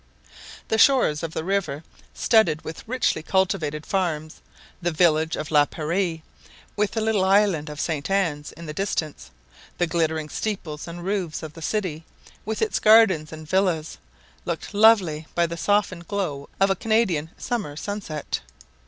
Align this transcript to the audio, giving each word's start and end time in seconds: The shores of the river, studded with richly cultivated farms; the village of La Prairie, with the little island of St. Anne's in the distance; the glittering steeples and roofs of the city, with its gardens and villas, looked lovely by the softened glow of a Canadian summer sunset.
The 0.69 0.79
shores 0.79 1.21
of 1.21 1.33
the 1.35 1.43
river, 1.43 1.83
studded 2.11 2.63
with 2.63 2.83
richly 2.87 3.21
cultivated 3.21 3.85
farms; 3.85 4.41
the 4.81 4.89
village 4.89 5.35
of 5.37 5.51
La 5.51 5.65
Prairie, 5.65 6.23
with 6.75 6.93
the 6.93 7.01
little 7.01 7.23
island 7.23 7.69
of 7.69 7.79
St. 7.79 8.09
Anne's 8.09 8.51
in 8.53 8.65
the 8.65 8.73
distance; 8.73 9.29
the 9.77 9.85
glittering 9.85 10.27
steeples 10.27 10.87
and 10.87 11.03
roofs 11.05 11.43
of 11.43 11.53
the 11.53 11.61
city, 11.61 12.03
with 12.45 12.63
its 12.63 12.79
gardens 12.79 13.31
and 13.31 13.47
villas, 13.47 13.99
looked 14.43 14.73
lovely 14.73 15.27
by 15.35 15.45
the 15.45 15.55
softened 15.55 16.07
glow 16.07 16.49
of 16.59 16.71
a 16.71 16.75
Canadian 16.75 17.29
summer 17.37 17.75
sunset. 17.75 18.39